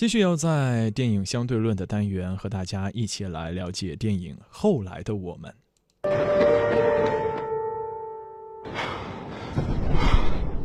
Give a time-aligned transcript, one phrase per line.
[0.00, 5.52] 继续要在电影相对论的单元和大家一起来了解电影《后来的我们》。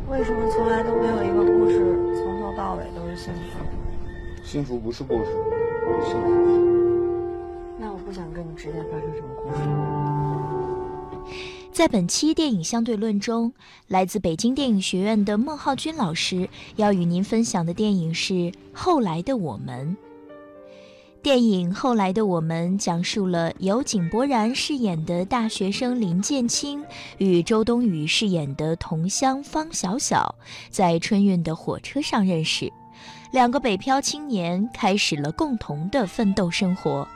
[0.08, 1.78] 为什么从来都没有一个故事
[2.16, 3.58] 从头到尾都是幸福？
[4.42, 5.30] 幸福不是故事，
[6.06, 6.30] 幸福。
[7.78, 10.45] 那我不想跟你之间发生什么故事。
[11.76, 13.52] 在本期电影相对论中，
[13.86, 18.32] 来自北京电影学院的孟浩君老师要与您分享的电影是
[18.72, 19.94] 《后来的我们》。
[21.22, 26.82] 电影《后来的我们》讲述了由井柏然饰演的大学生林建清
[27.18, 30.34] 与周冬雨饰演的同乡方小小
[30.70, 32.72] 在春运的火车上认识，
[33.32, 37.06] 两个北漂青年开始了共同的奋斗生活。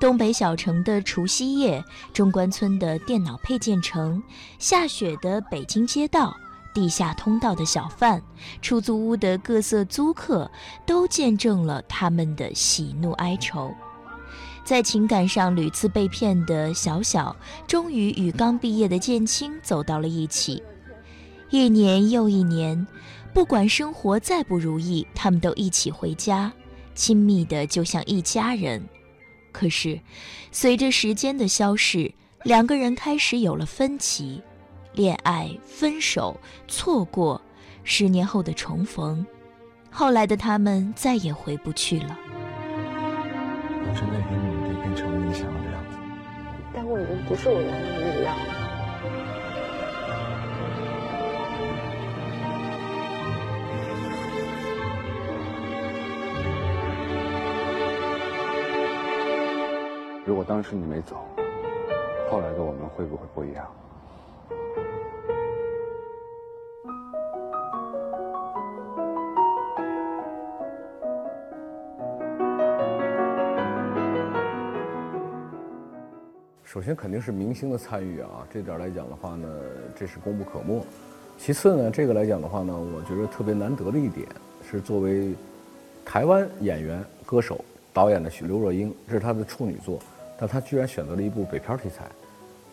[0.00, 4.22] 东北小城的除夕夜，中关村的电脑配件城，
[4.58, 6.36] 下雪的北京街道。
[6.74, 8.22] 地下通道的小贩，
[8.62, 10.48] 出租屋的各色租客，
[10.86, 13.74] 都见证了他们的喜怒哀愁。
[14.62, 17.34] 在情感上屡次被骗的小小，
[17.66, 20.62] 终于与刚毕业的建青走到了一起。
[21.50, 22.86] 一年又一年，
[23.32, 26.52] 不管生活再不如意，他们都一起回家，
[26.94, 28.86] 亲密的就像一家人。
[29.58, 29.98] 可是，
[30.52, 32.12] 随着时间的消逝，
[32.44, 34.40] 两个人开始有了分歧。
[34.92, 37.42] 恋爱、分手、错过，
[37.82, 39.26] 十年后的重逢，
[39.90, 42.16] 后来的他们再也回不去了。
[43.80, 45.98] 我真的很努力变成了你想要的样子，
[46.72, 48.57] 但我已经不是我原来的那个样子。
[60.28, 61.16] 如果当时你没走，
[62.30, 63.66] 后来的我们会不会不一样？
[76.62, 79.48] 首先肯定是明星的参与啊，这点来讲的话呢，
[79.96, 80.84] 这是功不可没。
[81.38, 84.28] 其次呢，这个来讲的话呢，我觉得特别难得的一点
[84.70, 85.34] 是，作为
[86.04, 89.98] 台湾演员、歌手、导演的许刘若英，这是她的处女作，
[90.38, 92.06] 但他居然选择了一部北漂题材。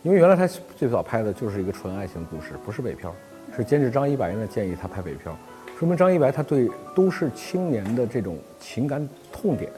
[0.03, 3.13] 因为原来他最早拍的就是一个纯爱情故事，不是北漂，
[3.57, 5.35] 是监制张一白呢建议他拍北漂，
[5.79, 9.71] 说明张一白他对都市青年的这种情感痛点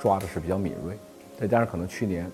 [0.00, 0.98] 抓的是比较敏锐，
[1.38, 2.30] 再加上可能去年。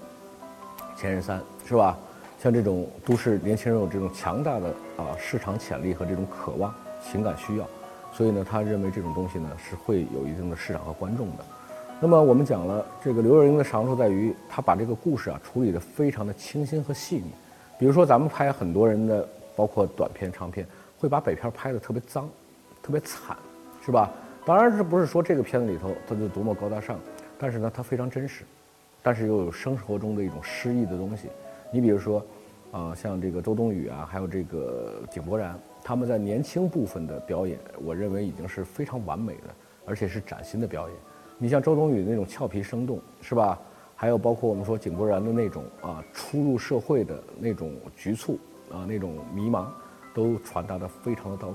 [0.96, 1.96] 前任三是吧？
[2.40, 7.68] 像这种都市年轻人有这种强大的啊市场潜力和这种渴望情感需要，
[8.12, 11.44] 所以呢，他认为这种东西呢是会有一定的市场和观众的。
[12.00, 17.24] 那么我们讲了，这个刘若英的长处在于她把这个故事啊处理的非常的清新和细腻。
[17.76, 20.64] 比如说咱们拍很多人的，包括短片、长片，
[20.96, 22.30] 会把北漂拍的特别脏、
[22.80, 23.36] 特别惨，
[23.84, 24.12] 是吧？
[24.46, 27.00] 当然这不是说这个片子里头它就多么高大上，
[27.36, 28.44] 但是呢，它非常真实。
[29.02, 31.28] 但是又有生活中的一种诗意的东西，
[31.72, 32.24] 你比如说，
[32.70, 39.54] 啊，像这个周冬雨啊，还有这个井柏然，他们在年轻部分的表演，我认为已经是非常完美的，
[39.84, 40.96] 而且是崭新的表演。
[41.40, 43.56] 你像周冬雨那种俏皮生动，是吧？
[43.94, 48.36] 还有包括我们说井柏然的那种啊，初入社会的那种局促
[48.72, 49.66] 啊，那种迷茫，
[50.12, 51.54] 都传达的非常的到位。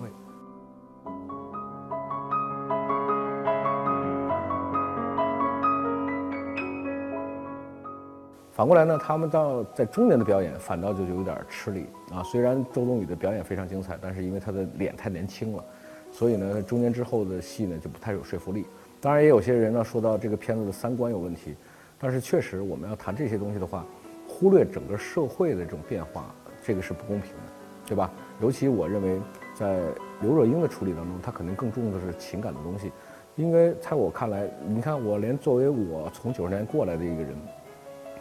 [8.54, 12.24] 反过来呢，他们到在中年的表演反倒就有点吃力啊。
[12.24, 15.66] 虽然周冬雨的表演非常精彩，但是因为她的脸太年轻了，
[16.10, 18.66] 所以呢，中年之后的戏呢就不太有说服力。
[19.04, 21.54] 当然，也有些人呢说到这个片子的三观有问题，
[22.00, 23.86] 但是确实我们要谈这些东西的话，
[24.26, 26.34] 忽略整个社会的这种变化，
[26.64, 27.52] 这个是不公平的，
[27.86, 28.10] 对吧？
[28.40, 29.20] 尤其我认为，
[29.54, 29.82] 在
[30.22, 32.94] 刘若英的处理当中，她肯定更重的是情感的东西，
[33.36, 37.36] 因为在我看来，你看我连作为我从九十年代过来的一个人。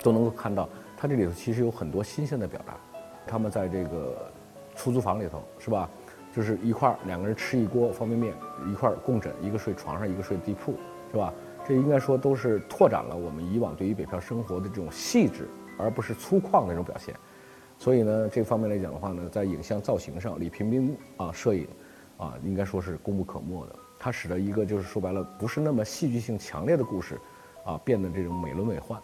[0.03, 2.75] 都能够看到，他这里头其实有很多新鲜的表达。
[3.25, 4.29] 他们在这个
[4.75, 5.89] 出租房里头，是吧？
[6.33, 8.35] 就是一块儿两个人吃一锅方便面，
[8.71, 10.75] 一块儿共枕，一个睡床上，一个睡地铺，
[11.11, 11.33] 是吧？
[11.65, 15.47] 这应该说都是拓展了我们以往对于北漂生活的这种细致，
[15.79, 17.15] 而不是粗犷的那种表现。
[17.79, 21.69] 所以呢，这方面来讲的话呢，在影像造型上，李平冰啊，摄影
[22.17, 23.77] 啊，应该说是功不可没的。
[23.99, 27.17] 它使得一个就是说白了，不是那么戏剧性强烈的故事，
[27.65, 28.97] 啊，变得这种美轮美奂。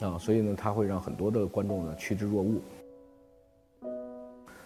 [0.00, 2.60] 啊，所以呢，它会让很多的观众呢趋之若鹜。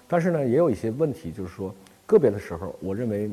[0.07, 1.75] 但是呢，也有一些问题，就是说
[2.09, 3.31] 个别的时候，我认为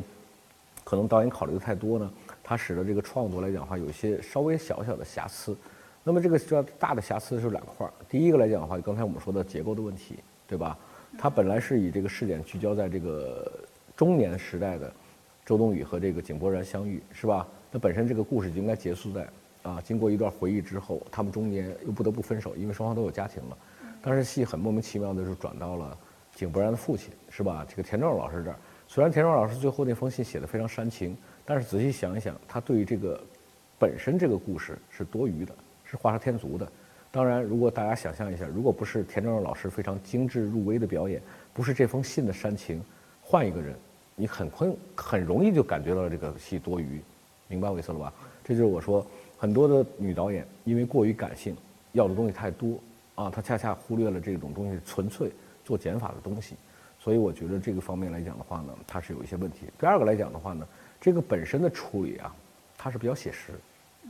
[0.84, 2.12] 可能导演考虑的太多呢，
[2.44, 5.56] 他使得这个创作来讲的话，有一些稍微小小的瑕疵。
[6.04, 7.94] 那么这个叫大的瑕疵是两块儿。
[8.10, 10.78] 第一个来讲的话，刚才我们说的结构的问题，对吧？
[11.18, 13.50] 它本来是以这个试点聚焦在这个
[13.96, 14.92] 中年时代的
[15.46, 17.48] 周冬雨和这个井柏然相遇，是吧？
[17.72, 19.26] 那本身这个故事就应该结束在
[19.64, 23.58] 啊，经过一段回忆之后，他们中间又不得不分手，因为双方都有家庭了。
[24.02, 25.98] 但是戏很莫名其妙的就转到了
[26.36, 27.66] 井柏然的父亲，是吧？
[27.68, 28.56] 这个田壮壮老师这儿，
[28.88, 33.20] 虽然田壮壮老师最后那封信写的非常煽情，但是仔细想一想，他对于这个
[33.80, 35.56] 本身这个故事是多余的，
[35.86, 36.68] 是画蛇添足的。
[37.10, 41.22] 当然，如果大家想象一下，如果不是田壮壮老师非常精致入微的表演，
[41.54, 42.84] 不是这封信的煽情，
[43.22, 43.74] 换一个人，
[44.18, 47.00] 你很很很容易就感觉到这个戏多余，
[47.48, 48.14] 明白我意思了吧？
[48.44, 51.56] 这就是我说很多的女导演因为过于感性，
[51.94, 52.78] 要的东西太多
[53.16, 55.32] 啊，她恰恰忽略了这种东西纯粹
[55.66, 56.56] 做减法的东西，
[56.98, 59.66] 所以我觉得这个方面来讲的话呢，它是有一些问题。
[59.78, 60.66] 第二个来讲的话呢，
[61.02, 62.34] 这个本身的处理啊，
[62.78, 63.52] 它是比较写实，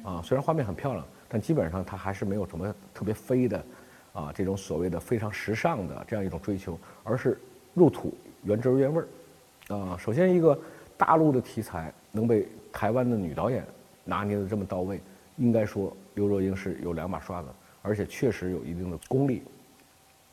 [0.04, 1.04] 啊，虽然画面很漂亮。
[1.28, 3.66] 但基本上它还是没有什么特别飞的，
[4.14, 7.42] 啊，这种所谓的非常时尚的这样一种追求，而是
[7.74, 10.58] 入土原汁原味儿，啊，首先一个
[10.96, 13.66] 大陆的题材能被台湾的女导演
[14.04, 15.02] 拿捏的这么到位，
[15.38, 17.50] 应该说刘若英是有两把刷子，
[17.82, 19.42] 而且确实有一定的功力，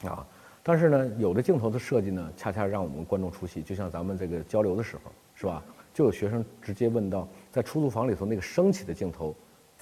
[0.05, 0.25] 啊，
[0.63, 5.63] 但是呢，有的镜头的设计呢，恰恰让我们观众出戏，就像咱们这个交流的时候，是吧？
[5.93, 9.35] 就有学生直接问到，在出租房里头那个升起的镜头，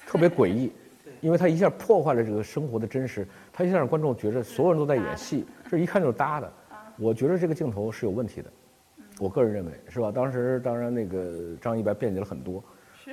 [0.06, 0.72] 特别诡异。
[1.20, 6.50] 因为他一下破坏了这个生活的真实，他一下让观众觉得所有人都在演戏， 这一看就是搭的。
[6.96, 8.50] 我觉得这个镜头是有问题的，
[9.18, 10.10] 我个人认为是吧？
[10.10, 12.64] 当时当然那个张一白辩解了很多，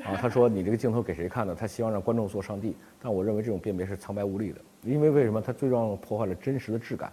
[0.06, 1.54] 啊，他说你这个镜头给谁看呢？
[1.54, 5.42] 他希望让观众做上帝，但我认为这种辨别是苍白无力的，因为为什么？
[5.42, 7.12] 他最重要破坏了真实的质感，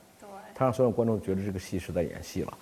[0.54, 2.58] 他让所有观众觉得这个戏是在演戏了。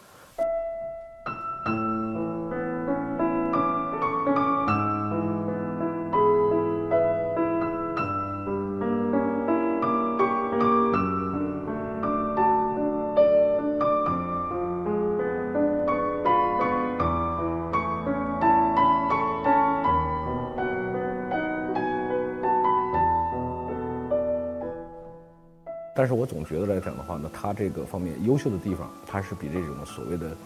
[25.95, 30.37] 但是我总觉得来讲的话呢，他这个方面优秀的地方，他是比这种所谓的，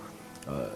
[0.47, 0.69] 呃，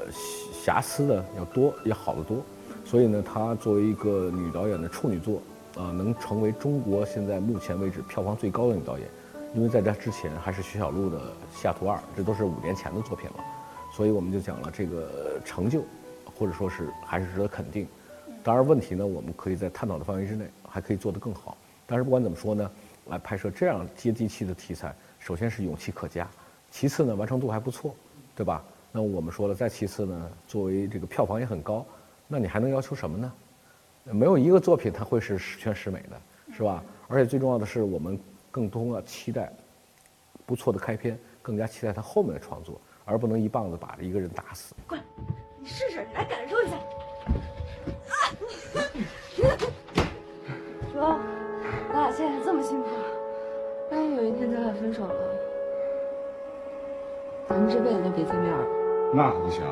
[0.64, 2.38] 瑕疵的要多，要好得多。
[2.84, 5.42] 所以呢，她作为一个女导演的处女作，
[5.76, 9.08] 啊，能成为中国现在目前为止票房最高的女导演，
[9.54, 11.18] 因为在这之前还是徐小璐的
[11.52, 13.44] 《西雅图二》，这都是五年前的作品了。
[13.92, 15.82] 所以我们就讲了这个成就，
[16.38, 17.88] 或者说是还是值得肯定。
[18.44, 21.56] 当然，问题呢，我们可以在探讨的范围之内，还可以做得更好。
[21.86, 22.70] 但是不管怎么说呢。
[23.10, 26.26] 来拍摄这样接地气的题材，首先是勇气可嘉，
[26.70, 27.94] 其次呢完成度还不错，
[28.34, 28.64] 对吧？
[28.92, 31.84] 那我们说了，再其次呢，作为这个票房也很高，
[32.26, 33.32] 那你还能要求什么呢？
[34.04, 36.20] 没有一个作品它会是十全十美的，
[36.56, 36.82] 是吧？
[37.08, 38.18] 而且最重要的是，我们
[38.50, 39.52] 更多的期待
[40.46, 44.74] 不错的开篇，更加期待他后面的创作，而不能一棒子把一个人打死。
[44.86, 44.98] 快，
[45.58, 46.78] 你试试，你来感受一下。
[50.92, 51.18] 说。
[51.92, 52.86] 咱俩现在这么幸福，
[54.20, 55.14] 有一天咱俩分手了，
[57.48, 58.66] 咱们这辈子都别见面了。
[59.14, 59.64] 那可不行，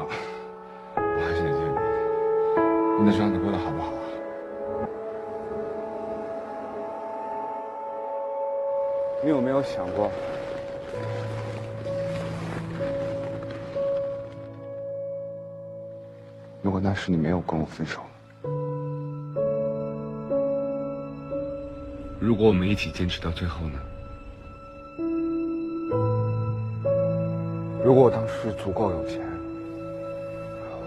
[0.97, 1.77] 我还是得见你。
[2.99, 3.93] 我得知道你过得好不好。
[9.23, 10.11] 你有没有想过，
[16.63, 18.01] 如果那时你没有跟我分手？
[22.19, 23.79] 如果我们一起坚持到最后呢？
[27.89, 29.19] 如果我当时足够有钱，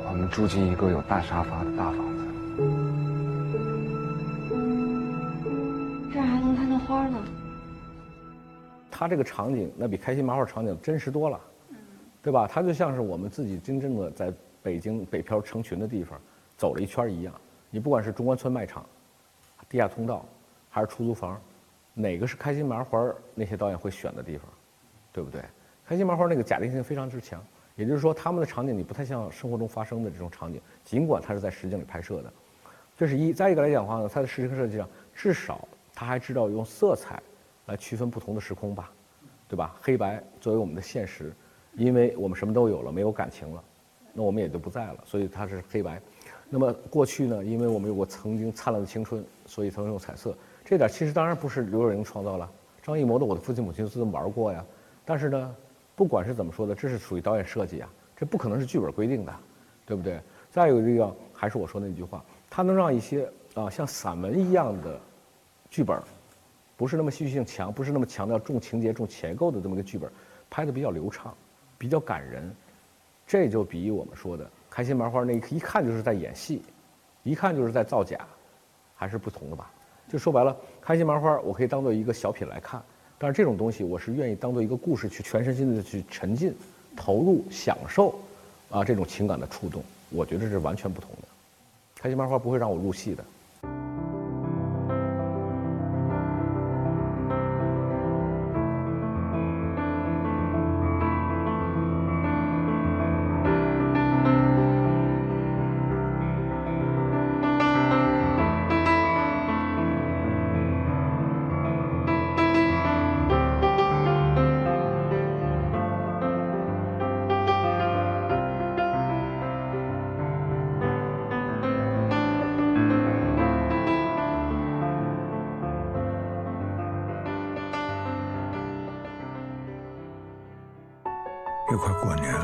[0.05, 2.23] 我们住进一个有大沙发的大房子，
[6.13, 7.17] 这儿还能看到花呢。
[8.91, 11.41] 他这个场景，那比开心麻花场景真实多了，
[12.21, 12.45] 对吧？
[12.47, 14.31] 他就像是我们自己真正的在
[14.61, 16.21] 北京北漂成群的地方
[16.55, 17.33] 走了一圈一样。
[17.71, 18.85] 你不管是中关村卖场、
[19.67, 20.23] 地下通道。
[20.69, 21.41] 还是出租房，
[21.95, 24.47] 哪个是开心麻花那些导演会选的地方，
[25.11, 25.41] 对不对？
[25.91, 27.43] 开心麻花那个假定性非常之强，
[27.75, 32.31] 也就是说他们的场景你不太像生活中发生的这种场景，尽管它是在实景里拍摄的，
[32.97, 33.33] 这是一。
[33.33, 37.21] 再一个来讲的话呢，它的视听设计上至少他还知道用色彩
[37.65, 38.89] 来区分不同的时空吧，
[39.49, 39.75] 对吧？
[39.81, 41.33] 黑白作为我们的现实，
[41.73, 43.61] 因为我们什么都有了，没有感情了，
[44.13, 46.01] 那我们也就不在了，所以它是黑白。
[46.49, 50.33] 那么过去呢，因为我们有过曾经灿烂的青春，所以才能用彩色。
[50.63, 52.49] 这点其实当然不是刘若英创造了，
[52.81, 54.63] 张艺谋的《我的父亲母亲》是这么玩过呀。
[55.03, 55.55] 但是呢，
[56.01, 59.31] 不管是怎么说的，这是属于导演设计啊，这不可能是剧本规定的，
[59.85, 60.19] 对不对？
[60.49, 64.99] 再有一个，还是我说那句话，它能让一些啊像散文一样的
[65.69, 66.01] 剧本，
[66.75, 70.11] 不是那么戏剧性强，不是那么强调重情节、重结构的这么个剧本，
[70.49, 71.31] 拍的比较流畅，
[71.77, 72.51] 比较感人。
[73.27, 76.63] 这就比我们说的开心麻花那一看就是在演戏，
[77.21, 78.17] 一看就是在造假，
[78.95, 79.69] 还是不同的吧？
[80.09, 82.81] 就说白了，开心麻花我可以当做一个小品来看，
[83.23, 86.55] 但是这种东西我是愿意当做一个故事去全身心的去沉浸、
[86.95, 88.15] 投入、享受，
[88.71, 91.27] 啊，这种情感的触动，我觉得是完全不同的。
[91.93, 93.23] 开心麻花不会让我入戏的。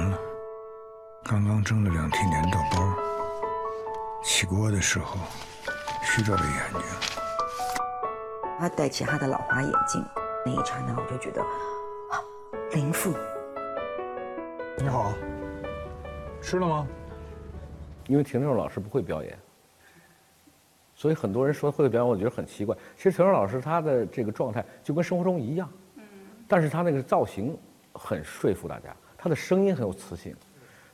[0.02, 0.18] 了，
[1.24, 2.94] 刚刚蒸了两屉粘豆包，
[4.24, 5.18] 起锅的时候
[6.04, 6.82] 虚着了眼睛。
[8.60, 10.04] 他戴起他的老花眼镜，
[10.46, 12.20] 那一刹那我就觉得，啊，
[12.72, 13.14] 林父。
[14.80, 15.14] 你好，
[16.42, 16.88] 吃了吗？
[18.08, 19.38] 因为田正老师不会表演，
[20.96, 22.76] 所以很多人说会表演，我觉得很奇怪。
[22.96, 25.70] 其实田正老师他的这个状态就跟生活中一样，
[26.48, 27.58] 但是他那个造型
[27.94, 28.96] 很说服大家。
[29.28, 30.34] 他的声音很有磁性，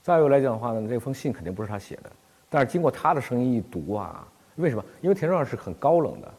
[0.01, 2.11] 再有来讲的话呢，这封信肯定不是他写的，
[2.49, 4.83] 但是经过他的声音一读啊，为什么？
[5.01, 6.33] 因为田壮是很高冷的，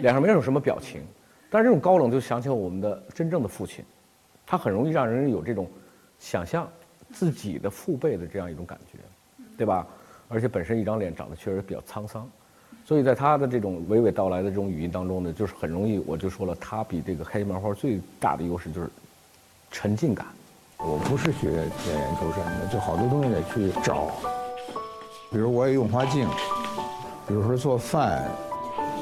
[0.00, 1.00] 脸上没有什么表情，
[1.48, 3.82] 但是这种高冷就想起了我们的真正的父亲，
[4.46, 5.66] 他很容易让人有这种
[6.18, 6.68] 想象
[7.10, 8.98] 自己的父辈的这样一种感觉，
[9.56, 9.86] 对吧？
[10.28, 12.30] 而且本身一张脸长得确实比较沧桑，
[12.84, 18.90] 所以在他的这种娓娓道来的这种语音当中呢，就是很容易，我就说了，他比这个开心麻花最大的优势就是
[19.70, 20.26] 沉浸感。
[20.80, 24.08] 我不是学演员出身的，就好多东西得去找。
[25.30, 26.26] 比如我也用花镜，
[27.26, 28.24] 比如说做饭，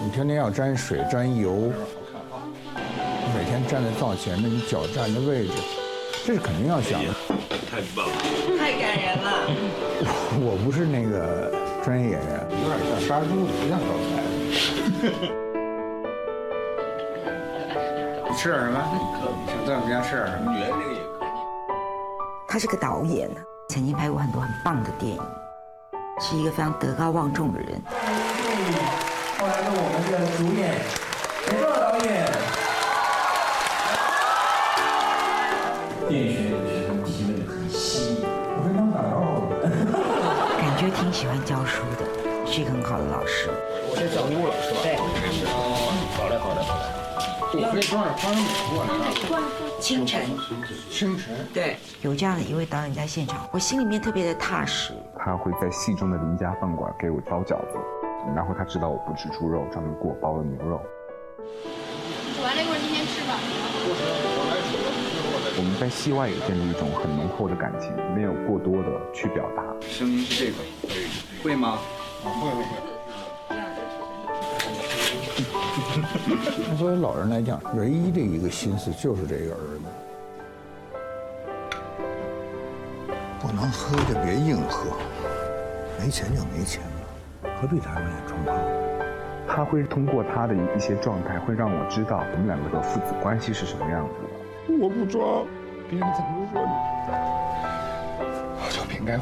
[0.03, 1.71] 你天天要沾水沾油，
[3.35, 5.53] 每天站在灶前面，你脚站的位置，
[6.25, 7.13] 这是肯定要想的。
[7.71, 8.13] 太棒了，
[8.59, 9.47] 太感人了。
[10.41, 11.53] 我不是那个
[11.85, 14.11] 专业演员，有点像杀猪，不像招财。
[18.29, 18.81] 你吃点什么？
[19.47, 20.51] 想在我们家吃点什么？
[22.49, 23.29] 他是个导演，
[23.69, 25.23] 曾经拍过很多很棒的电影，
[26.21, 27.83] 是一个非常德高望重的人。
[29.39, 30.75] 后来是我们的主演，
[31.49, 32.36] 雷克导演。
[47.57, 49.43] 我可以装点花生米过来。
[49.81, 50.25] 清晨，
[50.91, 54.93] 清晨，对，有这样的一位导演在现场，我心里面特别的踏实。
[55.19, 57.79] 他会在戏中的邻家饭馆给我包饺子，
[58.35, 60.81] 然后他知道我不吃猪肉，专门给我包了牛肉。
[62.37, 63.39] 煮完了一会儿，您先吃吧。
[65.59, 69.63] 我们在戏外也建立一种很浓厚的感情，没有过多的去表达。
[69.89, 70.59] 声音是这个，
[71.43, 71.79] 会吗？
[72.25, 72.96] 啊，会会会。
[76.79, 79.85] 作为老人来讲，唯一的一个心思就是这个儿子，
[83.41, 84.97] 不能喝就别硬喝，
[86.01, 88.63] 没钱就没钱了，何必打肿脸充胖子？
[89.47, 94.29] 他会通过他的一些状态，会让我知道我们两个的父子关系是什么样子的。
[94.81, 95.47] 我不装，
[95.89, 96.69] 别人怎么说你？
[98.59, 99.19] 我就应该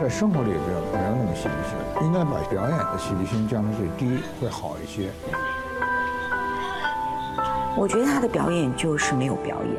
[0.00, 5.10] 在生活里不要不要那么戏剧性，应该把表演的戏剧性降到最低，会好一些。
[7.80, 9.74] 我觉得他的表演就是没有表演，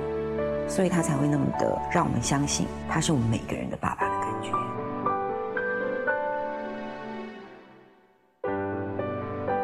[0.68, 4.50] 所以他才会那么的让我们相信他是我们每个人的爸爸的感觉。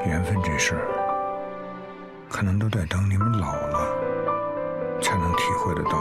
[0.06, 0.86] 缘分这事儿，
[2.29, 3.88] 可能都得等你们老了
[5.01, 5.98] 才能体会得到。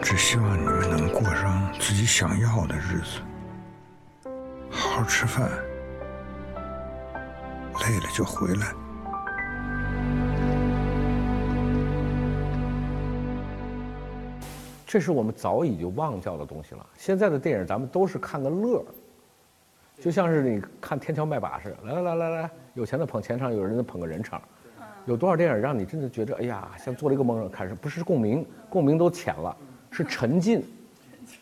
[0.00, 4.30] 只希望你们能过上自己想要的日子，
[4.70, 5.50] 好好吃饭，
[6.54, 8.68] 累了就回来。
[14.92, 16.86] 这是我们早已就忘掉的东西了。
[16.98, 18.84] 现在的电影咱们都是看个乐儿，
[19.98, 24.42] 就像是你看《天桥卖把》似的，来来来来来，有钱的捧钱场，有人的捧个人场。
[25.06, 29.56] 有多少电影让你真的觉得，哎呀，像做了一个梦，开始不是共鸣，共鸣都浅了，
[29.90, 30.62] 是沉浸，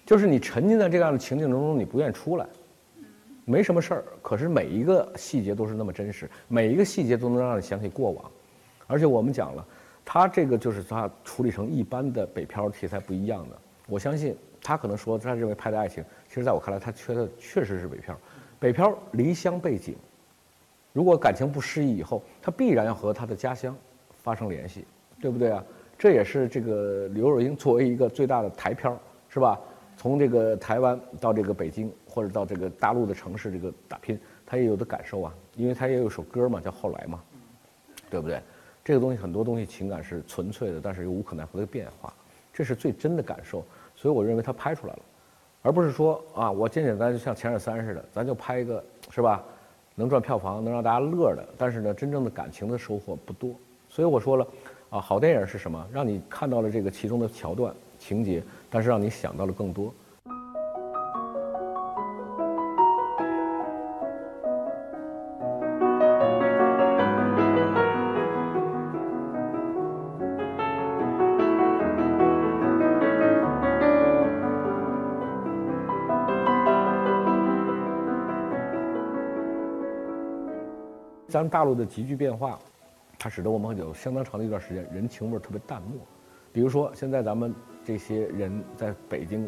[0.06, 2.46] 就是你沉浸在这样的情境当中，你不愿意出来。
[3.44, 8.30] 没什么事儿，可是每一个细节都是那么真实，每一个细节都能让你想起过往。
[8.86, 9.66] 而且我们讲了。
[10.12, 18.18] 他这个就是他处理成一般的北漂题材不一样的，我相信他可能说他认为拍的爱情，其实在我看来，他缺的确实是北漂。
[18.58, 19.94] 北漂离乡背井，
[20.92, 23.72] 如果感情不适宜以后，他必然要和他的家乡
[24.20, 24.84] 发生联系，
[25.20, 25.64] 对不对啊？
[25.96, 28.98] 这也是这个刘若英作为一个最大的台漂，
[29.28, 29.60] 是吧？
[29.96, 37.22] 从这个台湾到这个北京，或者到这个大陆的城市这个打拼，他也有的感受啊，因为他也有首歌嘛，叫《后来》嘛，
[38.10, 38.42] 对不对？
[38.90, 42.12] 这个东西很多东西情感是纯粹的，但是又无可奈何的变化，
[42.52, 43.64] 这是最真的感受。
[43.94, 45.02] 所以我认为他拍出来了，
[45.62, 49.44] 而不是说啊，我简简单单就像《前任三》似的，咱就拍一个是吧，
[49.94, 53.54] 能赚票房、能让大家乐的，但是呢，真正的感情的收获不多。
[53.88, 54.44] 所以我说了。
[54.90, 55.86] 啊，好电影是什么？
[55.92, 59.94] 让你看到了这个其中的桥段情节，但是让你想到了更多。
[81.30, 82.58] 咱们大陆的急剧变化。
[83.22, 86.00] 它使得我们有相当长的一段时间人情味特别淡漠，
[86.54, 89.46] 比如说现在咱们这些人在北京、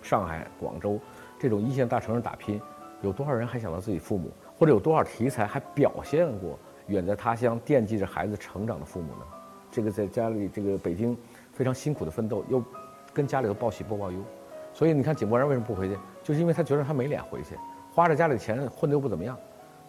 [0.00, 0.98] 上海、广州
[1.38, 2.58] 这种一线大城市打拼，
[3.02, 4.30] 有多少人还想到自己父母？
[4.58, 9.26] 或者有多少题材还表现过远在他乡惦记着孩子成长的父母呢？
[9.70, 11.14] 这个在家里这个北京
[11.52, 12.64] 非常辛苦的奋斗，又
[13.12, 14.18] 跟家里头报喜不报忧，
[14.72, 15.98] 所以你看井柏然为什么不回去？
[16.22, 17.56] 就是因为他觉得他没脸回去，
[17.94, 19.36] 花着家里的钱混得又不怎么样。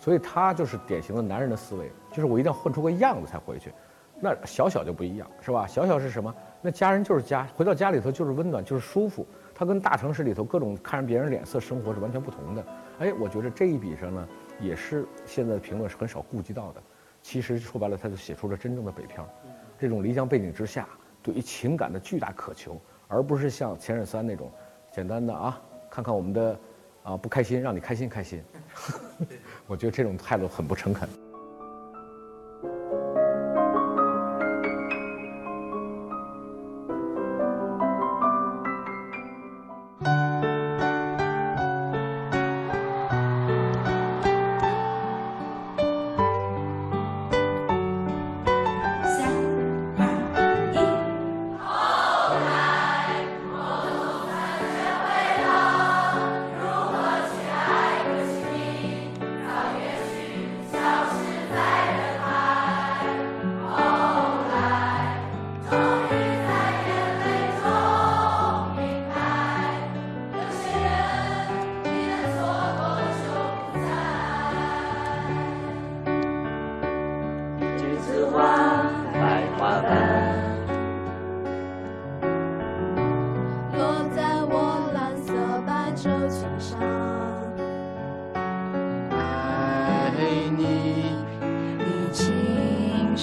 [0.02, 3.72] 所以他就是典型的男人的思维，就是我一定要混出个样子才回去。
[4.20, 5.68] 那小小就不一样，是吧？
[5.68, 6.34] 小小是什么？
[6.60, 9.26] 那家人就是家，回到家里头就是温暖，就是舒服。
[9.54, 12.66] 他跟大城市里头各种看着别人脸色生活是完全不同的。
[12.98, 14.28] 哎，我觉得这一笔上呢，
[14.60, 16.82] 也是现在的评论是很少顾及到的。
[17.22, 19.28] 其实说白了，他就写出了真正的北漂，
[19.78, 20.88] 这种离乡背景之下
[21.22, 24.52] 对于情感的巨大渴求，而不是像《前任三》那种
[24.92, 26.60] 简单的啊，看看我们的
[27.04, 28.44] 啊不开心，让你开心开心。
[29.72, 31.08] 我觉得这种态度很不诚恳。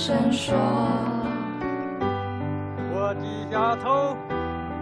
[0.09, 0.55] 闪烁
[2.95, 4.17] 我低下头。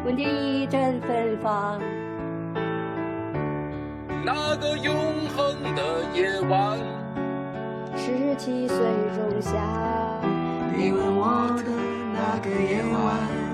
[0.05, 1.81] 闻见一阵芬芳。
[4.25, 4.95] 那个永
[5.37, 5.83] 恒的
[6.15, 6.79] 夜晚。
[7.97, 8.79] 十七岁
[9.17, 9.51] 仲夏。
[10.77, 11.73] 你吻我的
[12.15, 13.46] 那个夜晚。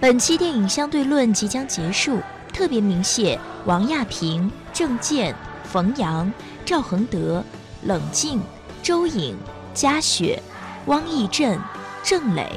[0.00, 2.20] 本期电影相对论即将结束，
[2.52, 5.34] 特别鸣谢王亚平、郑健、
[5.64, 6.32] 冯阳、
[6.64, 7.42] 赵恒德、
[7.82, 8.40] 冷静、
[8.80, 9.36] 周颖、
[9.74, 10.40] 嘉雪、
[10.86, 11.58] 汪义振、
[12.04, 12.48] 郑磊，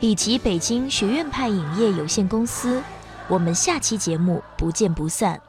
[0.00, 2.82] 以及北京学院派影业有限公司。
[3.26, 5.40] 我们下期节目不见不散。